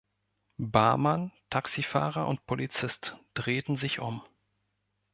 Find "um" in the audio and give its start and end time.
3.99-4.23